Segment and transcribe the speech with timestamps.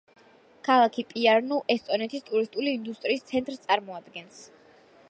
[0.67, 4.43] ქალაქი პიარნუ ესტონეთის ტურისტული ინდუსტრიის ცენტრს წარმოადგენს.